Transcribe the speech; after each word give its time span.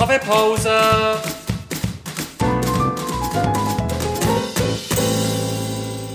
Kaffeepause. 0.00 0.70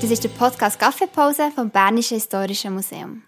Das 0.01 0.09
ist 0.09 0.23
der 0.23 0.29
Podcast 0.29 0.79
Kaffeepause 0.79 1.51
vom 1.54 1.69
Bernischen 1.69 2.15
Historischen 2.15 2.73
Museum. 2.73 3.21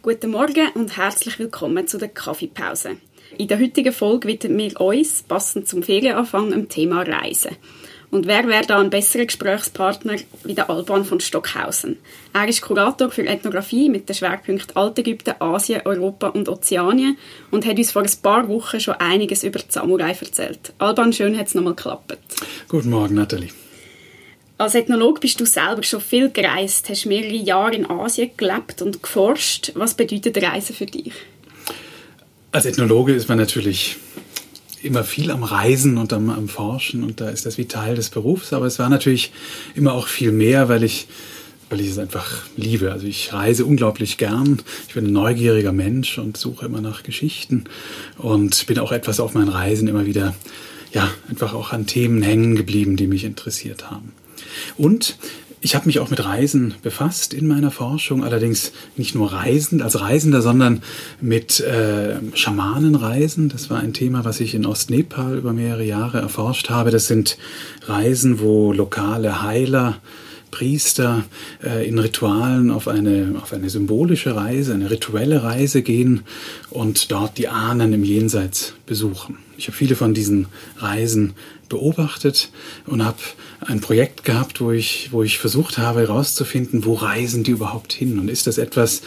Guten 0.00 0.30
Morgen 0.30 0.70
und 0.76 0.96
herzlich 0.96 1.38
willkommen 1.38 1.86
zu 1.86 1.98
der 1.98 2.08
Kaffeepause. 2.08 2.96
In 3.36 3.48
der 3.48 3.60
heutigen 3.60 3.92
Folge 3.92 4.28
widmen 4.28 4.56
wir 4.56 4.80
uns, 4.80 5.24
passend 5.24 5.68
zum 5.68 5.82
Ferienanfang, 5.82 6.50
dem 6.50 6.70
Thema 6.70 7.02
Reisen. 7.02 7.54
Und 8.10 8.26
wer 8.26 8.46
wäre 8.48 8.66
da 8.66 8.78
ein 8.78 8.88
besserer 8.88 9.26
Gesprächspartner 9.26 10.16
wie 10.42 10.54
der 10.54 10.70
Alban 10.70 11.04
von 11.04 11.20
Stockhausen? 11.20 11.98
Er 12.32 12.48
ist 12.48 12.62
Kurator 12.62 13.10
für 13.10 13.26
Ethnographie 13.26 13.90
mit 13.90 14.08
den 14.08 14.14
Schwerpunkten 14.14 14.76
Altägypten, 14.76 15.34
Asien, 15.40 15.82
Europa 15.84 16.28
und 16.28 16.48
Ozeanien 16.48 17.18
und 17.50 17.66
hat 17.66 17.76
uns 17.76 17.92
vor 17.92 18.02
ein 18.02 18.10
paar 18.22 18.48
Wochen 18.48 18.80
schon 18.80 18.94
einiges 18.94 19.44
über 19.44 19.58
die 19.58 19.66
Samurai 19.68 20.16
erzählt. 20.18 20.72
Alban, 20.78 21.12
schön 21.12 21.38
hat 21.38 21.48
es 21.48 21.54
nochmal 21.54 21.74
geklappt. 21.74 22.16
Guten 22.68 22.90
Morgen, 22.90 23.14
Nathalie. 23.14 23.50
Als 24.56 24.74
Ethnolog 24.74 25.20
bist 25.20 25.38
du 25.38 25.44
selber 25.44 25.82
schon 25.82 26.00
viel 26.00 26.30
gereist, 26.30 26.88
hast 26.88 27.06
mehrere 27.06 27.36
Jahre 27.36 27.74
in 27.74 27.88
Asien 27.88 28.30
gelebt 28.36 28.80
und 28.80 29.02
geforscht. 29.02 29.72
Was 29.74 29.94
bedeutet 29.94 30.42
Reisen 30.42 30.74
für 30.74 30.86
dich? 30.86 31.12
Als 32.50 32.64
Ethnologe 32.64 33.12
ist 33.12 33.28
man 33.28 33.36
natürlich 33.36 33.98
immer 34.82 35.04
viel 35.04 35.30
am 35.30 35.42
Reisen 35.42 35.98
und 35.98 36.12
am, 36.12 36.30
am 36.30 36.48
Forschen 36.48 37.04
und 37.04 37.20
da 37.20 37.28
ist 37.28 37.46
das 37.46 37.58
wie 37.58 37.66
Teil 37.66 37.94
des 37.94 38.10
Berufs, 38.10 38.52
aber 38.52 38.66
es 38.66 38.78
war 38.78 38.88
natürlich 38.88 39.32
immer 39.74 39.92
auch 39.92 40.06
viel 40.06 40.32
mehr, 40.32 40.68
weil 40.68 40.82
ich 40.82 41.08
weil 41.70 41.80
ich 41.80 41.90
es 41.90 41.98
einfach 41.98 42.44
liebe. 42.56 42.92
Also 42.92 43.06
ich 43.06 43.32
reise 43.32 43.64
unglaublich 43.64 44.16
gern. 44.16 44.62
Ich 44.88 44.94
bin 44.94 45.06
ein 45.06 45.12
neugieriger 45.12 45.72
Mensch 45.72 46.18
und 46.18 46.36
suche 46.36 46.66
immer 46.66 46.80
nach 46.80 47.02
Geschichten 47.02 47.64
und 48.16 48.66
bin 48.66 48.78
auch 48.78 48.92
etwas 48.92 49.20
auf 49.20 49.34
meinen 49.34 49.48
Reisen 49.50 49.88
immer 49.88 50.06
wieder, 50.06 50.34
ja, 50.92 51.10
einfach 51.28 51.54
auch 51.54 51.72
an 51.72 51.86
Themen 51.86 52.22
hängen 52.22 52.56
geblieben, 52.56 52.96
die 52.96 53.06
mich 53.06 53.24
interessiert 53.24 53.90
haben. 53.90 54.12
Und 54.76 55.18
ich 55.60 55.74
habe 55.74 55.86
mich 55.86 55.98
auch 55.98 56.10
mit 56.10 56.24
Reisen 56.24 56.74
befasst 56.82 57.34
in 57.34 57.46
meiner 57.46 57.70
Forschung, 57.70 58.24
allerdings 58.24 58.72
nicht 58.96 59.14
nur 59.14 59.32
Reisen 59.32 59.82
als 59.82 60.00
Reisender, 60.00 60.42
sondern 60.42 60.82
mit 61.20 61.60
äh, 61.60 62.16
Schamanenreisen. 62.34 63.48
Das 63.48 63.68
war 63.68 63.80
ein 63.80 63.92
Thema, 63.92 64.24
was 64.24 64.40
ich 64.40 64.54
in 64.54 64.66
Ostnepal 64.66 65.36
über 65.36 65.52
mehrere 65.52 65.84
Jahre 65.84 66.18
erforscht 66.20 66.70
habe. 66.70 66.90
Das 66.90 67.06
sind 67.08 67.38
Reisen, 67.86 68.40
wo 68.40 68.72
lokale 68.72 69.42
Heiler 69.42 69.96
Priester 70.50 71.24
äh, 71.62 71.88
in 71.88 71.98
Ritualen 71.98 72.70
auf 72.70 72.88
eine, 72.88 73.36
auf 73.42 73.52
eine 73.52 73.70
symbolische 73.70 74.34
Reise, 74.34 74.74
eine 74.74 74.90
rituelle 74.90 75.42
Reise 75.42 75.82
gehen 75.82 76.22
und 76.70 77.10
dort 77.10 77.38
die 77.38 77.48
Ahnen 77.48 77.92
im 77.92 78.04
Jenseits 78.04 78.74
besuchen. 78.86 79.38
Ich 79.56 79.66
habe 79.66 79.76
viele 79.76 79.96
von 79.96 80.14
diesen 80.14 80.46
Reisen 80.78 81.34
beobachtet 81.68 82.50
und 82.86 83.04
habe 83.04 83.18
ein 83.60 83.80
Projekt 83.80 84.24
gehabt, 84.24 84.60
wo 84.60 84.70
ich, 84.70 85.08
wo 85.12 85.22
ich 85.22 85.38
versucht 85.38 85.78
habe 85.78 86.00
herauszufinden, 86.00 86.84
wo 86.84 86.94
reisen 86.94 87.44
die 87.44 87.50
überhaupt 87.50 87.92
hin 87.92 88.18
und 88.18 88.28
ist 88.28 88.46
das 88.46 88.58
etwas, 88.58 89.02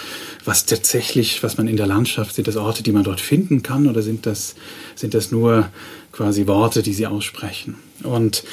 was 0.45 0.66
tatsächlich, 0.66 1.42
was 1.42 1.58
man 1.58 1.67
in 1.67 1.78
der 1.78 1.88
Landschaft, 1.88 2.36
sind 2.36 2.47
das 2.47 2.58
Orte, 2.58 2.84
die 2.84 2.92
man 2.92 3.03
dort 3.03 3.22
finden 3.22 3.64
kann 3.64 3.88
oder 3.88 4.02
sind 4.02 4.25
das, 4.25 4.56
sind 4.95 5.14
das 5.14 5.31
nur 5.31 5.69
quasi 6.12 6.47
Worte, 6.47 6.84
die 6.84 6.94
sie 6.94 7.08
aussprechen? 7.08 7.75
Und 8.03 8.44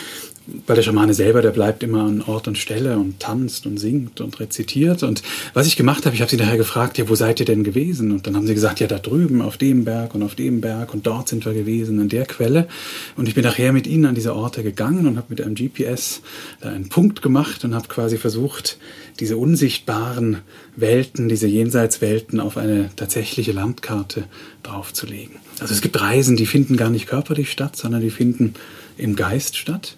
weil 0.66 0.77
der 0.77 0.82
Schamane 0.82 1.14
selber, 1.14 1.42
der 1.42 1.50
bleibt 1.50 1.82
immer 1.82 2.04
an 2.04 2.22
Ort 2.22 2.48
und 2.48 2.56
Stelle 2.56 2.98
und 2.98 3.20
tanzt 3.20 3.66
und 3.66 3.78
singt 3.78 4.20
und 4.20 4.41
rezitiert. 4.41 5.02
Und 5.02 5.22
was 5.54 5.66
ich 5.66 5.77
gemacht 5.77 6.06
habe, 6.06 6.14
ich 6.14 6.20
habe 6.20 6.30
sie 6.30 6.36
daher 6.36 6.56
gefragt, 6.56 6.98
ja, 6.98 7.08
wo 7.08 7.14
seid 7.14 7.41
ihr 7.41 7.46
denn 7.46 7.64
gewesen? 7.64 8.12
Und 8.12 8.27
dann 8.27 8.36
haben 8.36 8.46
sie 8.46 8.54
gesagt, 8.54 8.80
ja, 8.80 8.86
da 8.86 8.98
drüben 8.98 9.42
auf 9.42 9.56
dem 9.56 9.84
Berg 9.84 10.14
und 10.14 10.22
auf 10.22 10.34
dem 10.34 10.60
Berg 10.60 10.94
und 10.94 11.06
dort 11.06 11.28
sind 11.28 11.44
wir 11.44 11.52
gewesen, 11.52 12.00
an 12.00 12.08
der 12.08 12.26
Quelle. 12.26 12.69
Und 13.16 13.28
ich 13.28 13.34
bin 13.34 13.44
nachher 13.44 13.72
mit 13.72 13.86
ihnen 13.86 14.06
an 14.06 14.14
diese 14.14 14.34
Orte 14.34 14.62
gegangen 14.62 15.06
und 15.06 15.16
habe 15.16 15.26
mit 15.28 15.41
einem 15.41 15.54
GPS 15.54 16.22
da 16.60 16.70
einen 16.70 16.88
Punkt 16.88 17.22
gemacht 17.22 17.64
und 17.64 17.74
habe 17.74 17.88
quasi 17.88 18.16
versucht, 18.16 18.78
diese 19.20 19.36
unsichtbaren 19.36 20.38
Welten, 20.76 21.28
diese 21.28 21.46
Jenseitswelten 21.46 22.40
auf 22.40 22.56
eine 22.56 22.90
tatsächliche 22.96 23.52
Landkarte 23.52 24.24
draufzulegen. 24.62 25.36
Also 25.60 25.74
es 25.74 25.80
gibt 25.80 26.00
Reisen, 26.00 26.36
die 26.36 26.46
finden 26.46 26.76
gar 26.76 26.90
nicht 26.90 27.08
körperlich 27.08 27.50
statt, 27.50 27.76
sondern 27.76 28.00
die 28.00 28.10
finden 28.10 28.54
im 28.96 29.16
Geist 29.16 29.56
statt. 29.56 29.96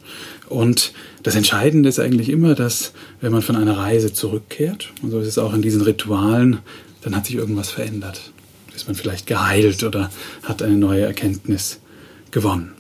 Und 0.49 0.93
das 1.23 1.35
Entscheidende 1.35 1.89
ist 1.89 1.99
eigentlich 1.99 2.29
immer, 2.29 2.55
dass 2.55 2.93
wenn 3.21 3.33
man 3.33 3.43
von 3.43 3.57
einer 3.57 3.77
Reise 3.77 4.13
zurückkehrt, 4.13 4.93
und 5.03 5.11
so 5.11 5.21
ist 5.21 5.29
es 5.29 5.39
auch 5.39 5.55
in 5.55 5.63
diesen 5.63 5.83
Ritualen, 5.83 6.61
dann 7.03 7.15
hat 7.15 7.27
sich 7.27 7.37
irgendwas 7.37 7.71
verändert. 7.71 8.33
Ist 8.75 8.87
man 8.87 8.97
vielleicht 8.97 9.27
geheilt 9.27 9.83
oder 9.85 10.11
hat 10.43 10.63
eine 10.63 10.77
neue 10.77 11.03
Erkenntnis 11.03 11.81
gewonnen. 12.31 12.73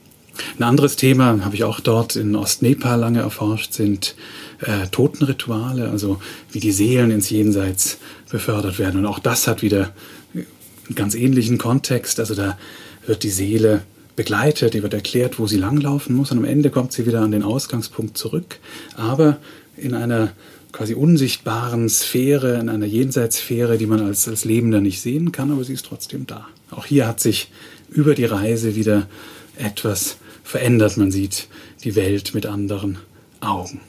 Ein 0.58 0.64
anderes 0.64 0.96
Thema 0.96 1.44
habe 1.44 1.54
ich 1.54 1.64
auch 1.64 1.80
dort 1.80 2.16
in 2.16 2.36
Ostnepal 2.36 2.98
lange 2.98 3.20
erforscht, 3.20 3.72
sind 3.72 4.14
äh, 4.60 4.88
Totenrituale, 4.90 5.90
also 5.90 6.20
wie 6.52 6.60
die 6.60 6.72
Seelen 6.72 7.10
ins 7.10 7.30
Jenseits 7.30 7.98
befördert 8.30 8.78
werden. 8.78 9.00
Und 9.00 9.06
auch 9.06 9.18
das 9.18 9.46
hat 9.46 9.62
wieder 9.62 9.92
einen 10.34 10.94
ganz 10.94 11.14
ähnlichen 11.14 11.58
Kontext. 11.58 12.20
Also 12.20 12.34
da 12.34 12.58
wird 13.06 13.22
die 13.22 13.30
Seele 13.30 13.82
begleitet, 14.16 14.74
ihr 14.74 14.82
wird 14.82 14.94
erklärt, 14.94 15.38
wo 15.38 15.46
sie 15.46 15.56
langlaufen 15.56 16.14
muss 16.14 16.30
und 16.30 16.38
am 16.38 16.44
Ende 16.44 16.70
kommt 16.70 16.92
sie 16.92 17.06
wieder 17.06 17.22
an 17.22 17.30
den 17.30 17.42
Ausgangspunkt 17.42 18.18
zurück, 18.18 18.58
aber 18.94 19.38
in 19.76 19.94
einer 19.94 20.32
quasi 20.72 20.94
unsichtbaren 20.94 21.88
Sphäre, 21.88 22.58
in 22.58 22.68
einer 22.68 22.86
Jenseitssphäre, 22.86 23.78
die 23.78 23.86
man 23.86 24.00
als, 24.00 24.28
als 24.28 24.44
Lebender 24.44 24.80
nicht 24.80 25.00
sehen 25.00 25.32
kann, 25.32 25.50
aber 25.50 25.64
sie 25.64 25.72
ist 25.72 25.86
trotzdem 25.86 26.26
da. 26.26 26.46
Auch 26.70 26.84
hier 26.84 27.08
hat 27.08 27.20
sich 27.20 27.50
über 27.90 28.14
die 28.14 28.24
Reise 28.24 28.76
wieder 28.76 29.08
etwas 29.56 30.18
verändert. 30.50 30.97
Man 30.97 31.11
sieht 31.11 31.49
die 31.84 31.94
Welt 31.97 32.34
mit 32.34 32.47
anderen 32.47 32.99
Augen. 33.41 33.81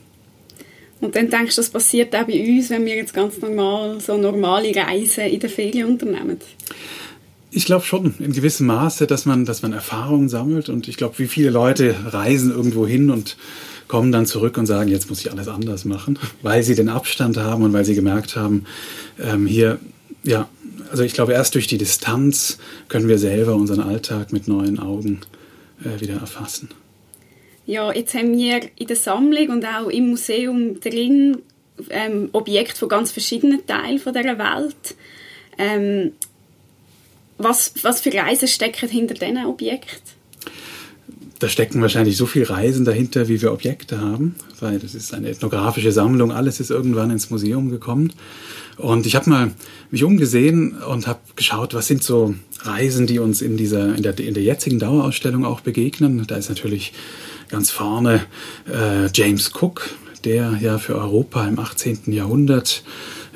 Und 1.02 1.16
dann 1.16 1.30
denkst 1.30 1.56
du, 1.56 1.62
das 1.62 1.72
passiert 1.72 2.16
auch 2.16 2.26
bei 2.26 2.58
uns, 2.58 2.70
wenn 2.70 2.86
wir 2.86 2.96
jetzt 2.96 3.14
ganz 3.14 3.42
normal 3.42 4.00
so 4.00 4.18
normale 4.18 4.74
Reisen 4.76 5.26
in 5.26 5.40
der 5.40 5.50
Ferien 5.50 5.88
unternehmen? 5.88 6.38
Ich 7.50 7.66
glaube 7.66 7.84
schon 7.84 8.14
in 8.20 8.32
gewissem 8.32 8.68
Maße, 8.68 9.08
dass 9.08 9.26
man, 9.26 9.46
dass 9.46 9.64
man 9.64 9.74
Erfahrungen 9.74 10.30
sammelt 10.30 10.70
und 10.70 10.88
ich 10.88 10.98
glaube, 10.98 11.18
wie 11.18 11.28
viele 11.28 11.50
Leute 11.50 11.96
reisen 12.06 12.52
irgendwo 12.52 12.88
hin 12.88 13.10
und 13.10 13.36
kommen 13.88 14.12
dann 14.14 14.26
zurück 14.26 14.58
und 14.58 14.68
sagen, 14.68 14.90
jetzt 14.90 15.10
muss 15.10 15.20
ich 15.20 15.32
alles 15.32 15.50
anders 15.50 15.84
machen, 15.84 16.18
weil 16.44 16.64
sie 16.64 16.76
den 16.76 16.88
Abstand 16.88 17.36
haben 17.38 17.64
und 17.64 17.74
weil 17.74 17.84
sie 17.84 17.96
gemerkt 17.96 18.36
haben, 18.36 18.66
ähm, 19.20 19.48
hier, 19.48 19.80
ja, 20.24 20.48
also 20.92 21.04
ich 21.04 21.14
glaube, 21.14 21.34
erst 21.34 21.56
durch 21.56 21.68
die 21.68 21.78
Distanz 21.78 22.58
können 22.90 23.08
wir 23.08 23.18
selber 23.18 23.56
unseren 23.56 23.82
Alltag 23.82 24.32
mit 24.32 24.48
neuen 24.48 24.80
Augen 24.80 25.22
wieder 26.00 26.16
erfassen. 26.16 26.70
Ja, 27.66 27.94
jetzt 27.94 28.14
haben 28.14 28.38
wir 28.38 28.62
in 28.76 28.88
der 28.88 28.96
Sammlung 28.96 29.50
und 29.50 29.66
auch 29.66 29.88
im 29.88 30.10
Museum 30.10 30.80
drin 30.80 31.38
ähm, 31.90 32.30
Objekte 32.34 32.78
von 32.78 32.90
ganz 32.90 33.12
verschiedenen 33.12 33.66
Teilen 33.66 34.00
von 34.00 34.14
der 34.14 34.38
Welt. 34.38 34.96
Ähm, 35.58 36.14
was, 37.38 37.74
was 37.82 38.02
für 38.02 38.14
Reisen 38.14 38.48
stecken 38.48 38.90
hinter 38.90 39.14
diesen 39.14 39.46
Objekten? 39.46 40.22
Da 41.40 41.50
stecken 41.50 41.82
wahrscheinlich 41.82 42.18
so 42.18 42.28
viele 42.28 42.50
Reisen 42.52 42.86
dahinter, 42.86 43.28
wie 43.28 43.42
wir 43.42 43.52
Objekte 43.52 44.00
haben, 44.00 44.36
weil 44.60 44.78
das 44.78 44.94
ist 44.94 45.12
eine 45.12 45.28
ethnografische 45.30 45.92
Sammlung. 45.92 46.32
Alles 46.32 46.60
ist 46.60 46.70
irgendwann 46.70 47.10
ins 47.10 47.32
Museum 47.32 47.72
gekommen. 47.72 48.14
Und 48.82 49.06
ich 49.06 49.16
habe 49.16 49.30
mal 49.30 49.52
mich 49.92 50.04
umgesehen 50.04 50.76
und 50.78 51.06
habe 51.06 51.20
geschaut, 51.36 51.76
was 51.76 51.86
sind 51.86 52.04
so 52.04 52.34
Reisen, 52.62 53.06
die 53.06 53.20
uns 53.20 53.42
in 53.42 53.56
dieser 53.56 53.96
in 53.96 54.02
der, 54.02 54.18
in 54.20 54.34
der 54.34 54.42
jetzigen 54.42 54.80
Dauerausstellung 54.80 55.46
auch 55.46 55.62
begegnen. 55.62 56.26
Da 56.28 56.36
ist 56.36 56.50
natürlich 56.50 56.94
ganz 57.50 57.70
vorne 57.70 58.26
äh, 58.68 59.08
James 59.14 59.52
Cook, 59.54 59.92
der 60.24 60.58
ja 60.60 60.80
für 60.80 60.96
Europa 60.96 61.48
im 61.48 61.60
18. 61.60 62.00
Jahrhundert 62.08 62.84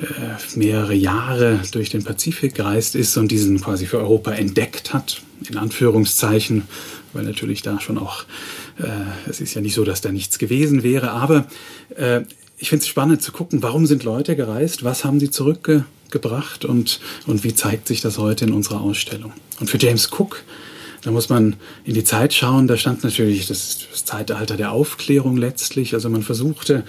äh, 0.00 0.58
mehrere 0.58 0.94
Jahre 0.94 1.60
durch 1.70 1.90
den 1.90 2.02
Pazifik 2.02 2.56
gereist 2.56 2.96
ist 2.96 3.16
und 3.16 3.30
diesen 3.30 3.60
quasi 3.60 3.86
für 3.86 3.98
Europa 3.98 4.32
entdeckt 4.32 4.92
hat, 4.92 5.22
in 5.48 5.58
Anführungszeichen, 5.58 6.64
weil 7.12 7.24
natürlich 7.24 7.62
da 7.62 7.80
schon 7.80 7.98
auch, 7.98 8.24
äh, 8.78 9.30
es 9.30 9.40
ist 9.40 9.54
ja 9.54 9.60
nicht 9.60 9.74
so, 9.74 9.84
dass 9.84 10.00
da 10.00 10.10
nichts 10.10 10.38
gewesen 10.38 10.82
wäre, 10.82 11.12
aber 11.12 11.46
äh, 11.94 12.22
ich 12.58 12.70
finde 12.70 12.82
es 12.82 12.88
spannend 12.88 13.22
zu 13.22 13.32
gucken, 13.32 13.62
warum 13.62 13.86
sind 13.86 14.04
Leute 14.04 14.36
gereist, 14.36 14.84
was 14.84 15.04
haben 15.04 15.20
sie 15.20 15.30
zurückgebracht 15.30 16.64
und, 16.64 17.00
und 17.26 17.44
wie 17.44 17.54
zeigt 17.54 17.86
sich 17.88 18.00
das 18.00 18.18
heute 18.18 18.46
in 18.46 18.52
unserer 18.52 18.80
Ausstellung. 18.80 19.32
Und 19.60 19.68
für 19.68 19.78
James 19.78 20.10
Cook 20.10 20.42
da 21.02 21.10
muss 21.10 21.28
man 21.28 21.56
in 21.84 21.94
die 21.94 22.04
Zeit 22.04 22.34
schauen. 22.34 22.66
Da 22.66 22.76
stand 22.76 23.04
natürlich 23.04 23.46
das, 23.46 23.86
das, 23.90 24.04
Zeitalter 24.04 24.56
der 24.56 24.72
Aufklärung 24.72 25.36
letztlich. 25.36 25.94
Also 25.94 26.08
man 26.08 26.22
versuchte, 26.22 26.84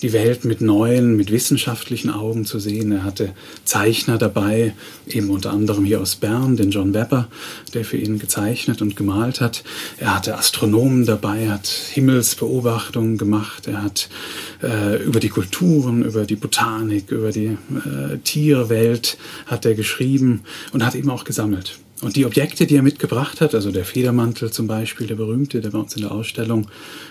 die 0.00 0.12
Welt 0.12 0.44
mit 0.44 0.60
neuen, 0.60 1.16
mit 1.16 1.30
wissenschaftlichen 1.30 2.10
Augen 2.10 2.44
zu 2.44 2.58
sehen. 2.58 2.92
Er 2.92 3.04
hatte 3.04 3.34
Zeichner 3.64 4.18
dabei, 4.18 4.74
eben 5.06 5.30
unter 5.30 5.50
anderem 5.50 5.84
hier 5.84 6.00
aus 6.00 6.16
Bern, 6.16 6.56
den 6.56 6.70
John 6.70 6.94
Webber, 6.94 7.28
der 7.74 7.84
für 7.84 7.98
ihn 7.98 8.18
gezeichnet 8.18 8.82
und 8.82 8.96
gemalt 8.96 9.40
hat. 9.40 9.64
Er 9.98 10.14
hatte 10.14 10.36
Astronomen 10.36 11.04
dabei, 11.04 11.50
hat 11.50 11.66
Himmelsbeobachtungen 11.66 13.18
gemacht. 13.18 13.66
Er 13.66 13.82
hat 13.82 14.08
äh, 14.62 15.02
über 15.02 15.20
die 15.20 15.28
Kulturen, 15.28 16.02
über 16.02 16.24
die 16.24 16.36
Botanik, 16.36 17.10
über 17.10 17.30
die 17.30 17.58
äh, 17.70 18.18
Tierwelt 18.24 19.18
hat 19.46 19.64
er 19.64 19.74
geschrieben 19.74 20.42
und 20.72 20.84
hat 20.84 20.94
eben 20.94 21.10
auch 21.10 21.24
gesammelt. 21.24 21.78
Und 22.02 22.16
die 22.16 22.26
Objekte, 22.26 22.66
die 22.66 22.74
er 22.74 22.82
mitgebracht 22.82 23.40
hat, 23.40 23.54
also 23.54 23.70
der 23.70 23.84
Federmantel 23.84 24.50
zum 24.50 24.66
Beispiel, 24.66 25.06
der 25.06 25.14
berühmte, 25.14 25.60
der 25.60 25.70
bei 25.70 25.78
uns 25.78 25.94
in 25.94 26.02
der 26.02 26.10
Ausstellung 26.10 26.66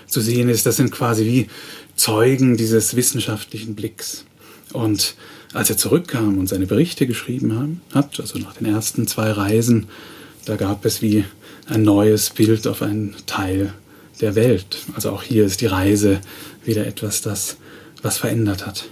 zu 0.06 0.20
sehen 0.20 0.50
ist, 0.50 0.66
das 0.66 0.76
sind 0.76 0.92
quasi 0.92 1.26
wie 1.26 1.48
Zeugen 1.96 2.58
dieses 2.58 2.94
wissenschaftlichen 2.98 3.74
Blicks. 3.74 4.26
Und 4.74 5.16
als 5.54 5.70
er 5.70 5.78
zurückkam 5.78 6.38
und 6.38 6.48
seine 6.48 6.68
Berichte 6.68 7.08
geschrieben 7.08 7.82
hat, 7.94 8.20
also 8.20 8.38
nach 8.40 8.56
den 8.56 8.68
ersten 8.68 9.08
zwei 9.08 9.32
Reisen, 9.32 9.88
da 10.44 10.58
gab 10.58 10.84
es 10.84 11.02
wie 11.02 11.24
ein 11.68 11.84
neues 11.84 12.30
Bild 12.30 12.68
auf 12.68 12.82
einen 12.82 13.16
Teil 13.26 13.74
der 14.20 14.36
Welt. 14.36 14.78
Also 14.94 15.12
auch 15.12 15.24
hier 15.24 15.46
ist 15.46 15.62
die 15.62 15.68
Reise 15.68 16.20
wieder 16.66 16.86
etwas, 16.86 17.22
das 17.22 17.56
was 18.02 18.18
verändert 18.18 18.66
hat. 18.66 18.90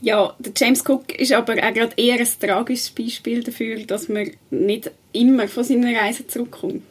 Ja, 0.00 0.34
der 0.38 0.52
James 0.56 0.82
Cook 0.86 1.14
ist 1.18 1.32
aber 1.32 1.52
auch 1.52 1.74
gerade 1.74 1.92
eher 1.96 2.18
ein 2.18 2.28
tragisches 2.40 2.90
Beispiel 2.90 3.44
dafür, 3.44 3.84
dass 3.86 4.08
man 4.08 4.30
nicht 4.50 4.90
immer 5.12 5.48
von 5.48 5.64
seiner 5.64 5.94
Reise 5.96 6.26
zurückkommt. 6.26 6.82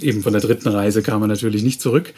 Eben 0.00 0.22
von 0.22 0.32
der 0.32 0.42
dritten 0.42 0.68
Reise 0.68 1.02
kam 1.02 1.22
er 1.22 1.28
natürlich 1.28 1.62
nicht 1.62 1.80
zurück, 1.80 2.12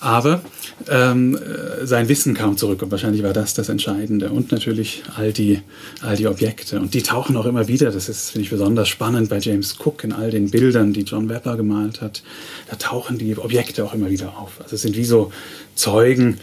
aber 0.00 0.42
ähm, 0.88 1.38
sein 1.82 2.08
Wissen 2.08 2.34
kam 2.34 2.56
zurück 2.56 2.82
und 2.82 2.90
wahrscheinlich 2.90 3.22
war 3.22 3.32
das 3.32 3.54
das 3.54 3.68
Entscheidende 3.68 4.30
und 4.30 4.50
natürlich 4.50 5.02
all 5.16 5.32
die, 5.32 5.60
all 6.02 6.16
die 6.16 6.26
Objekte 6.26 6.80
und 6.80 6.94
die 6.94 7.02
tauchen 7.02 7.36
auch 7.36 7.46
immer 7.46 7.68
wieder, 7.68 7.90
das 7.90 8.08
ist, 8.08 8.30
finde 8.30 8.44
ich, 8.44 8.50
besonders 8.50 8.88
spannend 8.88 9.28
bei 9.28 9.38
James 9.38 9.76
Cook 9.78 10.04
in 10.04 10.12
all 10.12 10.30
den 10.30 10.50
Bildern, 10.50 10.92
die 10.92 11.02
John 11.02 11.28
Webber 11.28 11.56
gemalt 11.56 12.00
hat, 12.00 12.22
da 12.68 12.76
tauchen 12.76 13.18
die 13.18 13.36
Objekte 13.38 13.84
auch 13.84 13.94
immer 13.94 14.10
wieder 14.10 14.36
auf. 14.38 14.60
Also 14.60 14.74
es 14.74 14.82
sind 14.82 14.96
wie 14.96 15.04
so 15.04 15.32
Zeugen, 15.74 16.38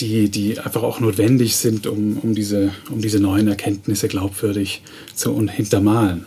die, 0.00 0.28
die 0.28 0.58
einfach 0.58 0.82
auch 0.82 1.00
notwendig 1.00 1.56
sind, 1.56 1.86
um, 1.86 2.18
um, 2.18 2.34
diese, 2.34 2.72
um 2.90 3.00
diese 3.00 3.20
neuen 3.20 3.48
Erkenntnisse 3.48 4.08
glaubwürdig 4.08 4.82
zu 5.14 5.40
hintermalen. 5.48 6.26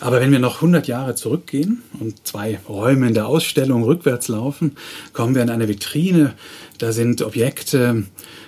Aber 0.00 0.20
wenn 0.20 0.32
wir 0.32 0.38
noch 0.38 0.56
100 0.56 0.86
Jahre 0.88 1.14
zurückgehen 1.14 1.82
und 2.00 2.26
zwei 2.26 2.58
Räume 2.68 3.08
in 3.08 3.14
der 3.14 3.26
Ausstellung 3.26 3.82
rückwärts 3.82 4.28
laufen, 4.28 4.76
kommen 5.12 5.34
wir 5.34 5.42
an 5.42 5.50
eine 5.50 5.68
Vitrine. 5.68 6.34
Da 6.78 6.92
sind 6.92 7.22
Objekte 7.22 8.04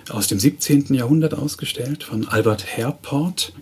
aus 0.08 0.26
dem 0.26 0.38
17. 0.38 0.94
Jahrhundert 0.94 1.34
ausgestellt 1.34 2.04
von 2.04 2.28
Albert 2.28 2.64
Herport, 2.76 3.52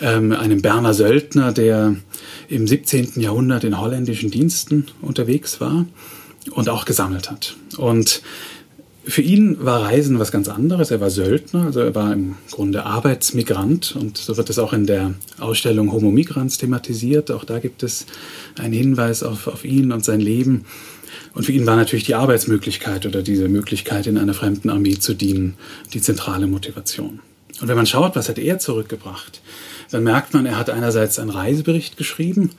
ähm, 0.00 0.32
einem 0.32 0.62
Berner 0.62 0.94
Söldner, 0.94 1.52
der 1.52 1.96
im 2.48 2.66
17. 2.66 3.20
Jahrhundert 3.20 3.64
in 3.64 3.80
holländischen 3.80 4.30
Diensten 4.30 4.86
unterwegs 5.00 5.60
war 5.60 5.86
und 6.52 6.68
auch 6.68 6.84
gesammelt 6.84 7.30
hat. 7.30 7.56
Und 7.76 8.22
für 9.04 9.22
ihn 9.22 9.64
war 9.64 9.84
Reisen 9.84 10.18
was 10.18 10.30
ganz 10.30 10.48
anderes. 10.48 10.90
Er 10.90 11.00
war 11.00 11.10
Söldner, 11.10 11.64
also 11.64 11.80
er 11.80 11.94
war 11.94 12.12
im 12.12 12.36
Grunde 12.50 12.84
Arbeitsmigrant 12.84 13.96
und 13.96 14.18
so 14.18 14.36
wird 14.36 14.50
es 14.50 14.58
auch 14.58 14.72
in 14.72 14.86
der 14.86 15.14
Ausstellung 15.38 15.92
Homo 15.92 16.10
Migrants 16.10 16.58
thematisiert. 16.58 17.30
Auch 17.30 17.44
da 17.44 17.58
gibt 17.58 17.82
es 17.82 18.06
einen 18.58 18.74
Hinweis 18.74 19.22
auf, 19.22 19.46
auf 19.46 19.64
ihn 19.64 19.92
und 19.92 20.04
sein 20.04 20.20
Leben. 20.20 20.66
Und 21.34 21.44
für 21.44 21.52
ihn 21.52 21.66
war 21.66 21.76
natürlich 21.76 22.04
die 22.04 22.14
Arbeitsmöglichkeit 22.14 23.06
oder 23.06 23.22
diese 23.22 23.48
Möglichkeit, 23.48 24.06
in 24.06 24.18
einer 24.18 24.34
fremden 24.34 24.70
Armee 24.70 24.98
zu 24.98 25.14
dienen, 25.14 25.54
die 25.92 26.00
zentrale 26.00 26.46
Motivation. 26.46 27.20
Und 27.60 27.68
wenn 27.68 27.76
man 27.76 27.86
schaut, 27.86 28.16
was 28.16 28.28
hat 28.28 28.38
er 28.38 28.58
zurückgebracht, 28.58 29.40
dann 29.90 30.04
merkt 30.04 30.34
man, 30.34 30.46
er 30.46 30.56
hat 30.56 30.70
einerseits 30.70 31.18
einen 31.18 31.30
Reisebericht 31.30 31.96
geschrieben, 31.96 32.50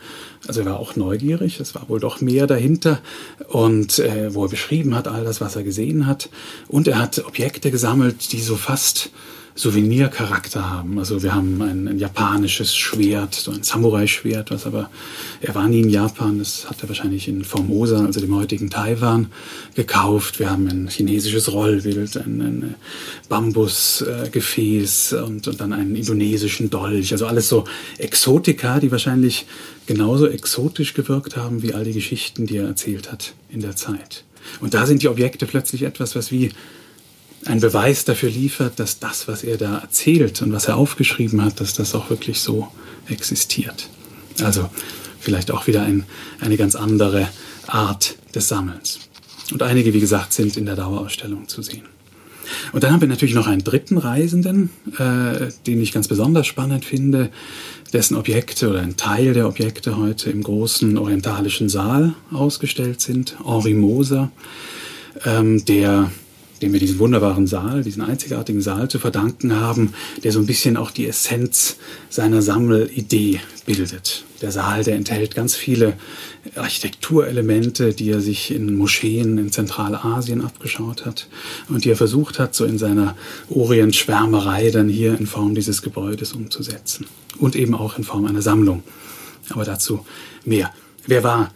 also 0.47 0.61
er 0.61 0.65
war 0.65 0.79
auch 0.79 0.95
neugierig, 0.95 1.59
es 1.59 1.75
war 1.75 1.87
wohl 1.89 1.99
doch 1.99 2.21
mehr 2.21 2.47
dahinter 2.47 2.99
und 3.47 3.99
äh, 3.99 4.33
wo 4.33 4.45
er 4.45 4.49
beschrieben 4.49 4.95
hat 4.95 5.07
all 5.07 5.23
das, 5.23 5.41
was 5.41 5.55
er 5.55 5.63
gesehen 5.63 6.07
hat. 6.07 6.29
Und 6.67 6.87
er 6.87 6.99
hat 6.99 7.23
Objekte 7.25 7.71
gesammelt, 7.71 8.31
die 8.31 8.41
so 8.41 8.55
fast 8.55 9.11
Souvenircharakter 9.55 10.69
haben. 10.69 10.97
Also 10.97 11.23
wir 11.23 11.35
haben 11.35 11.61
ein, 11.61 11.87
ein 11.87 11.99
japanisches 11.99 12.75
Schwert, 12.75 13.35
so 13.35 13.51
ein 13.51 13.63
Samurai-Schwert, 13.63 14.51
was 14.51 14.65
aber, 14.65 14.89
er 15.41 15.53
war 15.55 15.67
nie 15.67 15.81
in 15.81 15.89
Japan, 15.89 16.39
das 16.39 16.69
hat 16.69 16.81
er 16.81 16.89
wahrscheinlich 16.89 17.27
in 17.27 17.43
Formosa, 17.43 18.05
also 18.05 18.19
dem 18.19 18.35
heutigen 18.35 18.69
Taiwan, 18.69 19.27
gekauft. 19.75 20.39
Wir 20.39 20.49
haben 20.49 20.67
ein 20.67 20.87
chinesisches 20.87 21.51
Rollbild, 21.51 22.15
ein, 22.17 22.41
ein 22.41 22.75
Bambusgefäß 23.29 25.13
und, 25.13 25.47
und 25.47 25.59
dann 25.59 25.73
einen 25.73 25.95
indonesischen 25.95 26.69
Dolch. 26.69 27.11
Also 27.11 27.25
alles 27.27 27.49
so 27.49 27.65
Exotika, 27.97 28.79
die 28.79 28.91
wahrscheinlich 28.91 29.45
genauso 29.85 30.27
exotisch 30.27 30.93
gewirkt 30.93 31.35
haben 31.35 31.61
wie 31.61 31.73
all 31.73 31.83
die 31.83 31.93
Geschichten, 31.93 32.45
die 32.45 32.57
er 32.57 32.67
erzählt 32.67 33.11
hat 33.11 33.33
in 33.49 33.59
der 33.59 33.75
Zeit. 33.75 34.23
Und 34.59 34.73
da 34.73 34.85
sind 34.85 35.01
die 35.03 35.07
Objekte 35.07 35.45
plötzlich 35.45 35.83
etwas, 35.83 36.15
was 36.15 36.31
wie 36.31 36.51
ein 37.45 37.59
Beweis 37.59 38.05
dafür 38.05 38.29
liefert, 38.29 38.79
dass 38.79 38.99
das, 38.99 39.27
was 39.27 39.43
er 39.43 39.57
da 39.57 39.79
erzählt 39.79 40.41
und 40.41 40.53
was 40.53 40.67
er 40.67 40.77
aufgeschrieben 40.77 41.43
hat, 41.43 41.59
dass 41.59 41.73
das 41.73 41.95
auch 41.95 42.09
wirklich 42.09 42.39
so 42.39 42.67
existiert. 43.07 43.89
Also 44.41 44.69
vielleicht 45.19 45.51
auch 45.51 45.67
wieder 45.67 45.83
ein, 45.83 46.05
eine 46.39 46.57
ganz 46.57 46.75
andere 46.75 47.27
Art 47.67 48.15
des 48.35 48.47
Sammelns. 48.47 48.99
Und 49.51 49.63
einige, 49.63 49.93
wie 49.93 49.99
gesagt, 49.99 50.33
sind 50.33 50.55
in 50.55 50.65
der 50.65 50.75
Dauerausstellung 50.75 51.47
zu 51.47 51.61
sehen. 51.61 51.83
Und 52.73 52.83
dann 52.83 52.91
haben 52.91 53.01
wir 53.01 53.07
natürlich 53.07 53.35
noch 53.35 53.47
einen 53.47 53.63
dritten 53.63 53.97
Reisenden, 53.97 54.69
äh, 54.97 55.51
den 55.67 55.81
ich 55.81 55.91
ganz 55.91 56.07
besonders 56.07 56.47
spannend 56.47 56.85
finde, 56.85 57.29
dessen 57.93 58.15
Objekte 58.15 58.69
oder 58.69 58.81
ein 58.81 58.97
Teil 58.97 59.33
der 59.33 59.47
Objekte 59.47 59.97
heute 59.97 60.29
im 60.29 60.43
großen 60.43 60.97
orientalischen 60.97 61.69
Saal 61.69 62.13
ausgestellt 62.31 63.01
sind. 63.01 63.37
Henri 63.45 63.73
Moser, 63.73 64.31
ähm, 65.25 65.63
der 65.65 66.11
dem 66.61 66.73
wir 66.73 66.79
diesen 66.79 66.99
wunderbaren 66.99 67.47
Saal, 67.47 67.83
diesen 67.83 68.03
einzigartigen 68.03 68.61
Saal 68.61 68.87
zu 68.89 68.99
verdanken 68.99 69.59
haben, 69.59 69.93
der 70.23 70.31
so 70.31 70.39
ein 70.39 70.45
bisschen 70.45 70.77
auch 70.77 70.91
die 70.91 71.07
Essenz 71.07 71.77
seiner 72.09 72.41
Sammelidee 72.41 73.39
bildet. 73.65 74.25
Der 74.41 74.51
Saal, 74.51 74.83
der 74.83 74.95
enthält 74.95 75.35
ganz 75.35 75.55
viele 75.55 75.93
Architekturelemente, 76.55 77.93
die 77.93 78.09
er 78.09 78.21
sich 78.21 78.51
in 78.51 78.75
Moscheen 78.75 79.37
in 79.37 79.51
Zentralasien 79.51 80.41
abgeschaut 80.41 81.05
hat 81.05 81.27
und 81.69 81.85
die 81.85 81.91
er 81.91 81.95
versucht 81.95 82.39
hat, 82.39 82.55
so 82.55 82.65
in 82.65 82.77
seiner 82.77 83.15
Orientschwärmerei 83.49 84.71
dann 84.71 84.89
hier 84.89 85.17
in 85.17 85.27
Form 85.27 85.55
dieses 85.55 85.81
Gebäudes 85.81 86.33
umzusetzen. 86.33 87.05
Und 87.37 87.55
eben 87.55 87.75
auch 87.75 87.97
in 87.97 88.03
Form 88.03 88.25
einer 88.25 88.41
Sammlung. 88.41 88.83
Aber 89.49 89.63
dazu 89.63 90.05
mehr. 90.45 90.71
Wer 91.07 91.23
war 91.23 91.51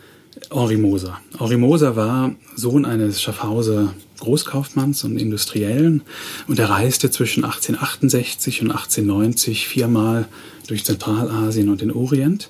Henri 0.51 0.77
Moser? 0.77 1.19
Henri 1.37 1.57
Moser 1.57 1.95
war 1.95 2.35
Sohn 2.55 2.85
eines 2.85 3.21
Schaffhauser 3.21 3.93
Großkaufmanns 4.19 5.03
und 5.03 5.17
Industriellen 5.17 6.01
und 6.47 6.59
er 6.59 6.69
reiste 6.69 7.11
zwischen 7.11 7.43
1868 7.43 8.61
und 8.61 8.71
1890 8.71 9.67
viermal 9.67 10.27
durch 10.67 10.85
Zentralasien 10.85 11.69
und 11.69 11.81
den 11.81 11.91
Orient. 11.91 12.49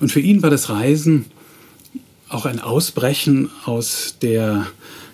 Und 0.00 0.10
für 0.10 0.20
ihn 0.20 0.42
war 0.42 0.50
das 0.50 0.68
Reisen 0.68 1.26
auch 2.28 2.46
ein 2.46 2.60
Ausbrechen 2.60 3.50
aus 3.64 4.16
der 4.22 4.66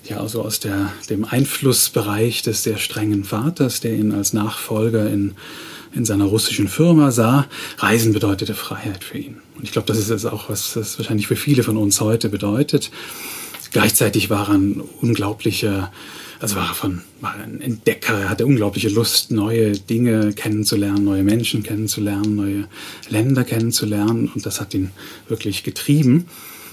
ja, 0.08 0.20
also 0.20 0.42
aus 0.42 0.58
der, 0.58 0.90
dem 1.10 1.24
Einflussbereich 1.24 2.40
des 2.42 2.62
sehr 2.62 2.78
strengen 2.78 3.24
Vaters, 3.24 3.80
der 3.80 3.92
ihn 3.92 4.12
als 4.12 4.32
Nachfolger 4.32 5.08
in, 5.10 5.34
in 5.94 6.04
seiner 6.04 6.24
russischen 6.24 6.68
Firma 6.68 7.10
sah. 7.10 7.46
Reisen 7.78 8.12
bedeutete 8.12 8.54
Freiheit 8.54 9.04
für 9.04 9.18
ihn. 9.18 9.38
Und 9.56 9.64
ich 9.64 9.72
glaube, 9.72 9.86
das 9.86 9.98
ist 9.98 10.24
auch, 10.24 10.48
was 10.48 10.74
das 10.74 10.98
wahrscheinlich 10.98 11.26
für 11.26 11.36
viele 11.36 11.62
von 11.62 11.76
uns 11.76 12.00
heute 12.00 12.28
bedeutet. 12.28 12.90
Gleichzeitig 13.70 14.30
war 14.30 14.48
er 14.48 14.54
ein 14.54 14.82
unglaublicher, 15.00 15.92
also 16.40 16.56
war 16.56 16.68
er 16.68 16.74
von, 16.74 17.02
war 17.20 17.34
ein 17.34 17.60
Entdecker, 17.60 18.18
er 18.18 18.30
hatte 18.30 18.46
unglaubliche 18.46 18.88
Lust, 18.88 19.30
neue 19.30 19.72
Dinge 19.72 20.32
kennenzulernen, 20.32 21.04
neue 21.04 21.22
Menschen 21.22 21.62
kennenzulernen, 21.62 22.36
neue 22.36 22.68
Länder 23.08 23.44
kennenzulernen 23.44 24.30
und 24.34 24.46
das 24.46 24.60
hat 24.60 24.72
ihn 24.72 24.90
wirklich 25.28 25.64
getrieben. 25.64 26.26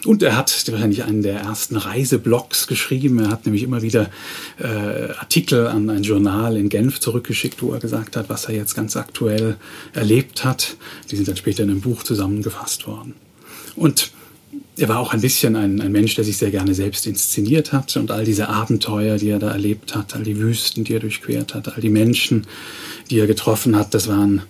Und 0.05 0.23
er 0.23 0.35
hat 0.35 0.71
wahrscheinlich 0.71 1.03
einen 1.03 1.23
der 1.23 1.39
ersten 1.39 1.75
Reiseblogs 1.75 2.67
geschrieben. 2.67 3.19
Er 3.19 3.29
hat 3.29 3.45
nämlich 3.45 3.63
immer 3.63 3.81
wieder 3.81 4.09
äh, 4.59 5.11
Artikel 5.17 5.67
an 5.67 5.89
ein 5.89 6.03
Journal 6.03 6.57
in 6.57 6.69
Genf 6.69 6.99
zurückgeschickt, 6.99 7.61
wo 7.61 7.73
er 7.73 7.79
gesagt 7.79 8.15
hat, 8.15 8.29
was 8.29 8.45
er 8.45 8.55
jetzt 8.55 8.75
ganz 8.75 8.95
aktuell 8.95 9.57
erlebt 9.93 10.43
hat. 10.43 10.77
Die 11.09 11.15
sind 11.15 11.27
dann 11.27 11.37
später 11.37 11.63
in 11.63 11.69
einem 11.69 11.81
Buch 11.81 12.03
zusammengefasst 12.03 12.87
worden. 12.87 13.15
Und 13.75 14.11
er 14.77 14.89
war 14.89 14.99
auch 14.99 15.13
ein 15.13 15.21
bisschen 15.21 15.55
ein, 15.55 15.79
ein, 15.79 15.91
Mensch, 15.91 16.15
der 16.15 16.23
sich 16.23 16.37
sehr 16.37 16.51
gerne 16.51 16.73
selbst 16.73 17.07
inszeniert 17.07 17.71
hat 17.71 17.95
und 17.95 18.11
all 18.11 18.25
diese 18.25 18.49
Abenteuer, 18.49 19.17
die 19.17 19.29
er 19.29 19.39
da 19.39 19.51
erlebt 19.51 19.95
hat, 19.95 20.15
all 20.15 20.23
die 20.23 20.37
Wüsten, 20.37 20.83
die 20.83 20.93
er 20.93 20.99
durchquert 20.99 21.53
hat, 21.53 21.73
all 21.73 21.81
die 21.81 21.89
Menschen, 21.89 22.45
die 23.09 23.19
er 23.19 23.27
getroffen 23.27 23.75
hat, 23.75 23.93
das 23.93 24.07
waren 24.07 24.41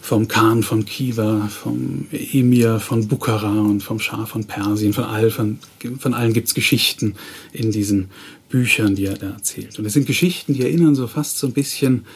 vom 0.00 0.28
Khan 0.28 0.62
von 0.62 0.84
Kiva, 0.84 1.48
vom 1.48 2.06
Emir 2.12 2.80
von 2.80 3.08
Bukhara 3.08 3.60
und 3.60 3.82
vom 3.82 4.00
Schah 4.00 4.26
von 4.26 4.44
Persien, 4.44 4.92
von, 4.92 5.04
all, 5.04 5.30
von, 5.30 5.58
von 5.98 6.14
allen 6.14 6.32
gibt's 6.32 6.54
Geschichten 6.54 7.14
in 7.52 7.70
diesen 7.70 8.10
Büchern, 8.48 8.94
die 8.94 9.06
er 9.06 9.16
da 9.16 9.30
erzählt. 9.30 9.78
Und 9.78 9.84
es 9.84 9.92
sind 9.92 10.06
Geschichten, 10.06 10.54
die 10.54 10.62
erinnern 10.62 10.94
so 10.94 11.06
fast 11.06 11.38
so 11.38 11.46
ein 11.46 11.52
bisschen 11.52 12.06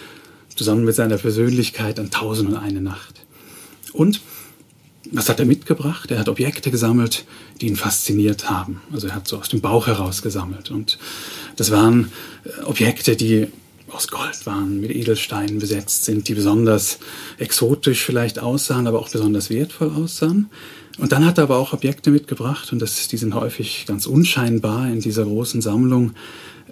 zusammen 0.55 0.85
mit 0.85 0.95
seiner 0.95 1.19
Persönlichkeit 1.19 1.99
an 1.99 2.11
Tausend 2.11 2.51
und 2.51 2.57
eine 2.57 2.81
Nacht. 2.81 3.21
Und 3.93 4.21
was 5.13 5.29
hat 5.29 5.41
er 5.41 5.47
mitgebracht? 5.47 6.11
Er 6.11 6.19
hat 6.19 6.29
Objekte 6.29 6.71
gesammelt, 6.71 7.25
die 7.61 7.67
ihn 7.67 7.77
fasziniert 7.77 8.51
haben. 8.51 8.83
Also 8.93 9.09
er 9.09 9.15
hat 9.15 9.29
so 9.29 9.39
aus 9.39 9.49
dem 9.49 9.61
Bauch 9.61 9.87
heraus 9.87 10.23
gesammelt. 10.23 10.71
Und 10.71 10.99
das 11.57 11.71
waren 11.71 12.13
äh, 12.45 12.63
Objekte, 12.65 13.17
die 13.17 13.49
aus 13.91 14.09
Gold 14.09 14.45
waren, 14.47 14.81
mit 14.81 14.91
Edelsteinen 14.91 15.59
besetzt 15.59 16.05
sind, 16.05 16.29
die 16.29 16.35
besonders 16.35 16.99
exotisch 17.39 18.05
vielleicht 18.05 18.39
aussahen, 18.39 18.87
aber 18.87 18.99
auch 18.99 19.09
besonders 19.09 19.49
wertvoll 19.51 19.91
aussahen. 19.91 20.51
Und 20.99 21.13
dann 21.13 21.25
hat 21.25 21.39
er 21.39 21.45
aber 21.45 21.57
auch 21.57 21.73
Objekte 21.73 22.11
mitgebracht 22.11 22.73
und 22.73 22.83
das, 22.83 23.09
die 23.09 23.17
sind 23.17 23.35
häufig 23.35 23.87
ganz 23.87 24.07
unscheinbar 24.07 24.89
in 24.89 25.01
dieser 25.01 25.25
großen 25.25 25.63
Sammlung, 25.63 26.13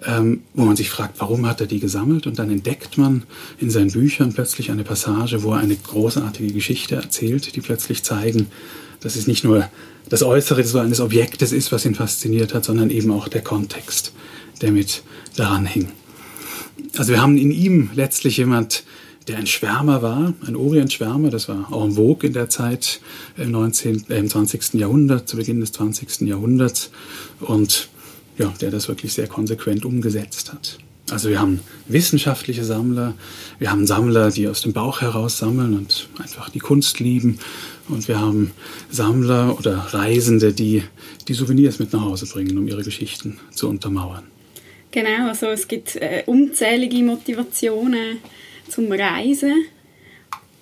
ähm, 0.05 0.41
wo 0.53 0.65
man 0.65 0.75
sich 0.75 0.89
fragt, 0.89 1.19
warum 1.19 1.47
hat 1.47 1.61
er 1.61 1.67
die 1.67 1.79
gesammelt? 1.79 2.27
Und 2.27 2.39
dann 2.39 2.49
entdeckt 2.49 2.97
man 2.97 3.23
in 3.57 3.69
seinen 3.69 3.91
Büchern 3.91 4.33
plötzlich 4.33 4.71
eine 4.71 4.83
Passage, 4.83 5.43
wo 5.43 5.53
er 5.53 5.59
eine 5.59 5.75
großartige 5.75 6.53
Geschichte 6.53 6.95
erzählt, 6.95 7.55
die 7.55 7.61
plötzlich 7.61 8.03
zeigen, 8.03 8.47
dass 8.99 9.15
es 9.15 9.27
nicht 9.27 9.43
nur 9.43 9.69
das 10.09 10.23
Äußere 10.23 10.63
so 10.63 10.79
eines 10.79 11.01
Objektes 11.01 11.51
ist, 11.51 11.71
was 11.71 11.85
ihn 11.85 11.95
fasziniert 11.95 12.53
hat, 12.53 12.65
sondern 12.65 12.89
eben 12.89 13.11
auch 13.11 13.27
der 13.27 13.41
Kontext, 13.41 14.13
der 14.61 14.71
mit 14.71 15.03
daran 15.35 15.65
hing. 15.65 15.89
Also 16.97 17.11
wir 17.11 17.21
haben 17.21 17.37
in 17.37 17.51
ihm 17.51 17.89
letztlich 17.93 18.37
jemand, 18.37 18.83
der 19.27 19.37
ein 19.37 19.47
Schwärmer 19.47 20.01
war, 20.01 20.33
ein 20.45 20.55
Orientschwärmer, 20.55 21.29
das 21.29 21.49
war 21.49 21.69
en 21.71 21.93
vogue 21.93 22.27
in 22.27 22.33
der 22.33 22.49
Zeit 22.49 23.01
im, 23.35 23.51
19., 23.51 24.05
äh, 24.09 24.19
im 24.19 24.29
20. 24.29 24.75
Jahrhundert, 24.75 25.27
zu 25.27 25.37
Beginn 25.37 25.59
des 25.59 25.73
20. 25.73 26.21
Jahrhunderts 26.21 26.91
und 27.41 27.89
ja, 28.37 28.53
der 28.61 28.71
das 28.71 28.87
wirklich 28.87 29.13
sehr 29.13 29.27
konsequent 29.27 29.85
umgesetzt 29.85 30.51
hat. 30.51 30.77
Also 31.09 31.29
wir 31.29 31.39
haben 31.39 31.61
wissenschaftliche 31.87 32.65
Sammler, 32.65 33.13
wir 33.59 33.71
haben 33.71 33.87
Sammler, 33.87 34.29
die 34.29 34.47
aus 34.47 34.61
dem 34.61 34.73
Bauch 34.73 34.99
heraus 34.99 35.37
sammeln 35.37 35.73
und 35.73 36.09
einfach 36.21 36.49
die 36.49 36.59
Kunst 36.59 36.99
lieben 36.99 37.39
und 37.87 38.09
wir 38.09 38.19
haben 38.19 38.51
Sammler 38.89 39.57
oder 39.57 39.77
Reisende, 39.77 40.51
die 40.51 40.83
die 41.29 41.33
Souvenirs 41.33 41.79
mit 41.79 41.93
nach 41.93 42.01
Hause 42.01 42.25
bringen, 42.25 42.57
um 42.57 42.67
ihre 42.67 42.83
Geschichten 42.83 43.39
zu 43.51 43.69
untermauern. 43.69 44.25
Genau, 44.91 45.29
also 45.29 45.47
es 45.47 45.67
gibt 45.67 45.95
äh, 45.95 46.23
unzählige 46.25 46.97
Motivationen 47.03 48.17
zum 48.69 48.91
Reisen. 48.91 49.65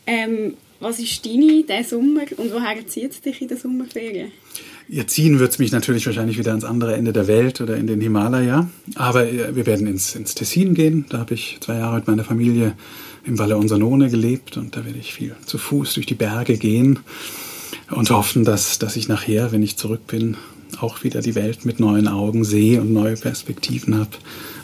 Ähm, 0.06 0.54
was 0.80 1.00
ist 1.00 1.26
deine 1.26 1.64
diesen 1.64 1.84
Sommer 1.84 2.24
und 2.38 2.54
woher 2.54 2.86
zieht 2.88 3.12
es 3.12 3.22
dich 3.22 3.42
in 3.42 3.48
der 3.48 3.58
Sommerferien? 3.58 4.32
Ja, 4.88 5.08
ziehen 5.08 5.40
wird 5.40 5.52
es 5.52 5.60
mich 5.60 5.72
natürlich 5.72 6.06
wahrscheinlich 6.06 6.38
wieder 6.38 6.52
ans 6.52 6.64
andere 6.64 6.96
Ende 6.96 7.12
der 7.12 7.28
Welt 7.28 7.60
oder 7.60 7.76
in 7.76 7.88
den 7.88 8.02
Himalaya. 8.02 8.70
Aber 8.96 9.28
äh, 9.28 9.56
wir 9.56 9.66
werden 9.66 9.88
ins, 9.88 10.16
ins 10.16 10.36
Tessin 10.36 10.76
gehen. 10.76 11.06
Da 11.10 11.20
habe 11.20 11.34
ich 11.34 11.58
zwei 11.60 11.78
Jahre 11.78 11.96
mit 11.96 12.08
meiner 12.08 12.24
Familie 12.24 12.74
im 13.26 13.40
Valle 13.40 13.58
Onsanone 13.58 14.10
gelebt 14.10 14.58
und 14.58 14.76
da 14.76 14.86
werde 14.86 15.00
ich 15.00 15.14
viel 15.14 15.36
zu 15.46 15.58
Fuß 15.58 15.96
durch 15.96 16.06
die 16.06 16.14
Berge 16.14 16.58
gehen 16.58 17.00
und 17.90 18.12
hoffen, 18.12 18.44
dass, 18.44 18.78
dass 18.78 18.96
ich 18.96 19.08
nachher, 19.08 19.52
wenn 19.52 19.64
ich 19.64 19.78
zurück 19.78 20.06
bin, 20.06 20.38
auch 20.80 21.04
wieder 21.04 21.22
die 21.22 21.36
Welt 21.36 21.66
mit 21.66 21.80
neuen 21.80 22.08
Augen 22.08 22.44
sehe 22.44 22.82
und 22.82 22.94
neue 22.94 23.16
Perspektiven 23.16 23.98
habe. 23.98 24.12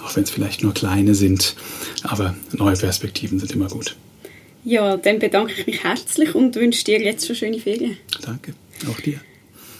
Auch 0.03 0.15
wenn 0.15 0.23
es 0.23 0.29
vielleicht 0.29 0.61
nur 0.61 0.73
kleine 0.73 1.15
sind. 1.15 1.55
Aber 2.03 2.35
neue 2.51 2.75
Perspektiven 2.75 3.39
sind 3.39 3.51
immer 3.51 3.67
gut. 3.67 3.95
Ja, 4.63 4.97
dann 4.97 5.19
bedanke 5.19 5.53
ich 5.57 5.65
mich 5.65 5.83
herzlich 5.83 6.35
und 6.35 6.55
wünsche 6.55 6.85
dir 6.85 7.01
jetzt 7.01 7.25
schon 7.25 7.35
schöne 7.35 7.59
Ferien. 7.59 7.97
Danke, 8.23 8.53
auch 8.89 8.99
dir. 8.99 9.19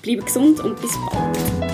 Bleibt 0.00 0.26
gesund 0.26 0.60
und 0.60 0.80
bis 0.80 0.92
bald. 1.10 1.71